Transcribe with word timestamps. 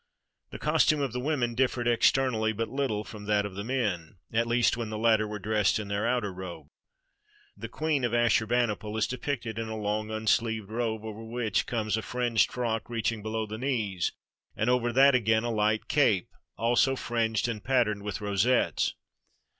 The 0.49 0.57
costume 0.57 0.99
of 1.01 1.13
the 1.13 1.19
women 1.19 1.53
differed 1.53 1.87
externally 1.87 2.53
but 2.53 2.69
little 2.69 3.03
from 3.03 3.25
that 3.25 3.45
of 3.45 3.53
the 3.53 3.63
men— 3.63 4.17
at 4.33 4.47
least 4.47 4.75
when 4.75 4.89
the 4.89 4.97
latter 4.97 5.27
were 5.27 5.37
dressed 5.37 5.77
in 5.77 5.89
their 5.89 6.07
outer 6.07 6.33
robe. 6.33 6.65
The 7.55 7.69
queen 7.69 8.03
of 8.03 8.11
Assur 8.11 8.47
bani 8.47 8.73
pal 8.75 8.97
is 8.97 9.05
depicted 9.05 9.59
in 9.59 9.67
a 9.67 9.77
long 9.77 10.09
unsleeved 10.09 10.71
robe, 10.71 11.05
over 11.05 11.23
which 11.23 11.67
comes 11.67 11.97
a 11.97 12.01
fringed 12.01 12.51
frock 12.51 12.89
reaching 12.89 13.21
below 13.21 13.45
the 13.45 13.59
knees, 13.59 14.11
and 14.55 14.71
over 14.71 14.91
that 14.91 15.13
again 15.13 15.43
a 15.43 15.51
light 15.51 15.87
cape, 15.87 16.29
also 16.57 16.95
fringed 16.95 17.47
and 17.47 17.63
patterned 17.63 18.01
with 18.01 18.21
rosettes. 18.21 18.95